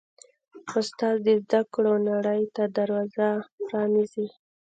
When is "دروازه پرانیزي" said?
2.77-4.27